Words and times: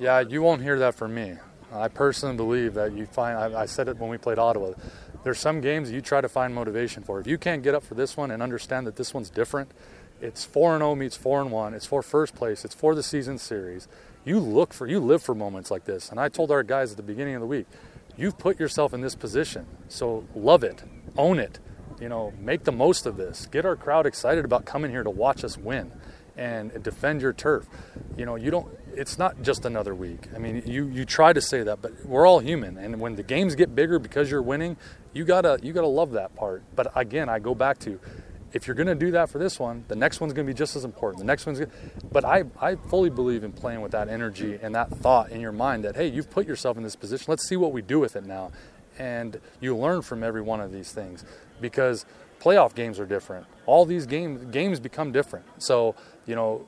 Yeah, 0.00 0.20
you 0.20 0.42
won't 0.42 0.62
hear 0.62 0.78
that 0.78 0.94
from 0.94 1.12
me. 1.12 1.34
I 1.72 1.88
personally 1.88 2.36
believe 2.36 2.74
that 2.74 2.92
you 2.92 3.04
find, 3.04 3.36
I, 3.36 3.62
I 3.62 3.66
said 3.66 3.88
it 3.88 3.98
when 3.98 4.08
we 4.08 4.16
played 4.16 4.38
Ottawa, 4.38 4.74
there's 5.24 5.40
some 5.40 5.60
games 5.60 5.90
you 5.90 6.00
try 6.00 6.20
to 6.20 6.28
find 6.28 6.54
motivation 6.54 7.02
for. 7.02 7.18
If 7.18 7.26
you 7.26 7.36
can't 7.36 7.64
get 7.64 7.74
up 7.74 7.82
for 7.82 7.94
this 7.94 8.16
one 8.16 8.30
and 8.30 8.40
understand 8.40 8.86
that 8.86 8.94
this 8.94 9.12
one's 9.12 9.28
different, 9.28 9.72
it's 10.20 10.44
4 10.44 10.78
0 10.78 10.94
meets 10.94 11.16
4 11.16 11.44
1, 11.46 11.74
it's 11.74 11.84
for 11.84 12.00
first 12.02 12.36
place, 12.36 12.64
it's 12.64 12.76
for 12.76 12.94
the 12.94 13.02
season 13.02 13.38
series. 13.38 13.88
You 14.24 14.38
look 14.38 14.72
for, 14.72 14.86
you 14.86 15.00
live 15.00 15.20
for 15.20 15.34
moments 15.34 15.68
like 15.68 15.84
this. 15.84 16.10
And 16.10 16.20
I 16.20 16.28
told 16.28 16.52
our 16.52 16.62
guys 16.62 16.92
at 16.92 16.96
the 16.96 17.02
beginning 17.02 17.34
of 17.34 17.40
the 17.40 17.46
week, 17.48 17.66
you've 18.16 18.38
put 18.38 18.60
yourself 18.60 18.94
in 18.94 19.00
this 19.00 19.16
position. 19.16 19.66
So 19.88 20.24
love 20.32 20.62
it, 20.62 20.84
own 21.16 21.40
it, 21.40 21.58
you 22.00 22.08
know, 22.08 22.32
make 22.38 22.62
the 22.62 22.72
most 22.72 23.04
of 23.04 23.16
this. 23.16 23.46
Get 23.46 23.66
our 23.66 23.74
crowd 23.74 24.06
excited 24.06 24.44
about 24.44 24.64
coming 24.64 24.92
here 24.92 25.02
to 25.02 25.10
watch 25.10 25.42
us 25.42 25.58
win 25.58 25.90
and 26.38 26.82
defend 26.82 27.20
your 27.20 27.32
turf. 27.32 27.66
You 28.16 28.24
know, 28.24 28.36
you 28.36 28.50
don't 28.50 28.68
it's 28.94 29.18
not 29.18 29.42
just 29.42 29.64
another 29.64 29.94
week. 29.94 30.28
I 30.34 30.38
mean, 30.38 30.62
you 30.64 30.86
you 30.86 31.04
try 31.04 31.32
to 31.32 31.40
say 31.40 31.62
that, 31.64 31.82
but 31.82 32.06
we're 32.06 32.26
all 32.26 32.38
human 32.38 32.78
and 32.78 33.00
when 33.00 33.16
the 33.16 33.22
games 33.22 33.54
get 33.54 33.74
bigger 33.74 33.98
because 33.98 34.30
you're 34.30 34.42
winning, 34.42 34.76
you 35.12 35.24
got 35.24 35.42
to 35.42 35.58
you 35.62 35.72
got 35.72 35.82
to 35.82 35.88
love 35.88 36.12
that 36.12 36.34
part. 36.34 36.62
But 36.74 36.90
again, 36.96 37.28
I 37.28 37.40
go 37.40 37.54
back 37.54 37.78
to 37.80 38.00
if 38.52 38.66
you're 38.66 38.76
going 38.76 38.88
to 38.88 38.94
do 38.94 39.10
that 39.10 39.28
for 39.28 39.38
this 39.38 39.60
one, 39.60 39.84
the 39.88 39.96
next 39.96 40.20
one's 40.20 40.32
going 40.32 40.46
to 40.46 40.52
be 40.52 40.56
just 40.56 40.74
as 40.74 40.84
important. 40.84 41.18
The 41.18 41.26
next 41.26 41.44
one's 41.44 41.58
good. 41.58 41.70
But 42.10 42.24
I, 42.24 42.44
I 42.60 42.76
fully 42.76 43.10
believe 43.10 43.44
in 43.44 43.52
playing 43.52 43.82
with 43.82 43.92
that 43.92 44.08
energy 44.08 44.58
and 44.60 44.74
that 44.74 44.90
thought 44.90 45.30
in 45.30 45.40
your 45.40 45.52
mind 45.52 45.84
that, 45.84 45.96
hey, 45.96 46.08
you've 46.08 46.30
put 46.30 46.46
yourself 46.46 46.76
in 46.76 46.82
this 46.82 46.96
position. 46.96 47.26
Let's 47.28 47.46
see 47.46 47.56
what 47.56 47.72
we 47.72 47.82
do 47.82 48.00
with 48.00 48.16
it 48.16 48.24
now. 48.24 48.52
And 48.98 49.38
you 49.60 49.76
learn 49.76 50.02
from 50.02 50.22
every 50.22 50.40
one 50.40 50.60
of 50.60 50.72
these 50.72 50.92
things 50.92 51.24
because 51.60 52.06
playoff 52.40 52.74
games 52.74 52.98
are 52.98 53.06
different. 53.06 53.46
All 53.66 53.84
these 53.84 54.06
games 54.06 54.44
games 54.50 54.80
become 54.80 55.12
different. 55.12 55.46
So, 55.58 55.94
you 56.26 56.34
know, 56.34 56.66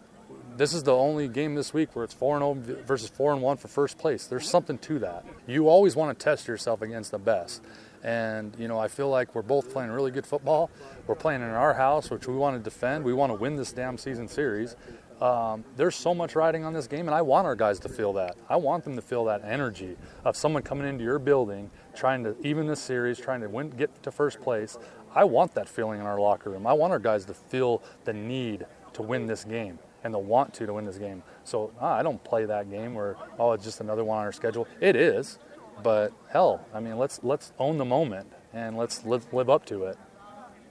this 0.57 0.75
is 0.75 0.83
the 0.83 0.95
only 0.95 1.29
game 1.29 1.55
this 1.55 1.73
week 1.73 1.95
where 1.95 2.05
it's 2.05 2.15
4 2.15 2.37
and 2.37 2.67
0 2.67 2.83
versus 2.87 3.09
4 3.11 3.33
and 3.33 3.43
1 3.43 3.57
for 3.57 3.69
first 3.69 3.99
place. 3.99 4.27
There's 4.27 4.49
something 4.49 4.79
to 4.79 4.99
that. 5.01 5.25
You 5.47 5.69
always 5.69 5.97
want 5.97 6.19
to 6.19 6.23
test 6.23 6.49
yourself 6.49 6.83
against 6.83 7.11
the 7.11 7.19
best. 7.19 7.63
And, 8.03 8.55
you 8.59 8.67
know, 8.67 8.79
I 8.79 8.89
feel 8.89 9.11
like 9.11 9.35
we're 9.35 9.43
both 9.43 9.73
playing 9.73 9.91
really 9.91 10.11
good 10.11 10.27
football. 10.27 10.71
We're 11.07 11.15
playing 11.15 11.43
in 11.43 11.49
our 11.49 11.75
house, 11.75 12.11
which 12.11 12.27
we 12.27 12.35
want 12.35 12.57
to 12.57 12.63
defend. 12.63 13.05
We 13.05 13.13
want 13.13 13.31
to 13.31 13.39
win 13.39 13.57
this 13.57 13.73
damn 13.73 13.99
season 13.99 14.29
series. 14.29 14.77
Um, 15.21 15.65
there's 15.77 15.97
so 15.97 16.15
much 16.15 16.35
riding 16.35 16.65
on 16.65 16.73
this 16.73 16.87
game, 16.87 17.07
and 17.07 17.15
I 17.15 17.21
want 17.21 17.47
our 17.47 17.55
guys 17.55 17.79
to 17.81 17.89
feel 17.89 18.15
that. 18.15 18.37
I 18.49 18.57
want 18.57 18.85
them 18.85 18.97
to 18.97 19.03
feel 19.03 19.25
that 19.27 19.45
energy 19.45 19.97
of 20.25 20.35
someone 20.35 20.63
coming 20.63 20.89
into 20.89 21.05
your 21.05 21.19
building, 21.19 21.71
trying 21.95 22.25
to 22.25 22.35
even 22.43 22.67
this 22.67 22.81
series, 22.81 23.19
trying 23.19 23.43
to 23.43 23.49
win, 23.49 23.71
get 23.71 24.03
to 24.03 24.11
first 24.11 24.41
place. 24.41 24.79
I 25.15 25.25
want 25.25 25.55
that 25.55 25.69
feeling 25.69 26.01
in 26.01 26.07
our 26.07 26.19
locker 26.19 26.51
room. 26.51 26.67
I 26.67 26.73
want 26.73 26.93
our 26.93 26.99
guys 26.99 27.27
to 27.27 27.35
feel 27.35 27.83
the 28.05 28.15
need 28.15 28.65
to 28.95 29.03
win 29.03 29.27
this 29.27 29.45
game 29.45 29.79
and 30.05 30.15
the 30.15 30.19
want 30.19 30.55
to 30.55 30.67
to 30.67 30.75
win 30.75 30.85
this 30.85 30.99
game. 30.99 31.23
So 31.45 31.73
ah, 31.81 31.97
I 31.97 32.03
don't 32.03 32.23
play 32.25 32.45
that 32.47 32.71
game 32.71 32.95
where 32.95 33.17
oh 33.39 33.53
it's 33.53 33.65
just 33.65 33.81
another 33.81 34.05
one 34.05 34.19
on 34.19 34.25
our 34.25 34.33
schedule. 34.33 34.67
It 34.81 34.97
is, 34.97 35.39
but 35.83 36.13
hell, 36.31 36.65
I 36.75 36.81
mean, 36.81 36.97
let's 36.99 37.21
let's 37.23 37.53
own 37.59 37.79
the 37.79 37.85
moment 37.85 38.33
and 38.53 38.77
let's 38.77 39.05
live, 39.05 39.33
live 39.33 39.51
up 39.51 39.65
to 39.67 39.85
it. 39.85 39.99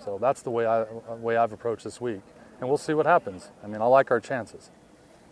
So 0.03 0.17
that's 0.19 0.41
the 0.41 0.49
way 0.49 0.65
I 0.65 0.83
way 1.13 1.37
I've 1.37 1.53
approached 1.53 1.83
this 1.83 2.01
week, 2.01 2.21
and 2.59 2.67
we'll 2.67 2.77
see 2.77 2.93
what 2.93 3.05
happens. 3.05 3.51
I 3.63 3.67
mean, 3.67 3.81
I 3.81 3.85
like 3.85 4.11
our 4.11 4.19
chances. 4.19 4.71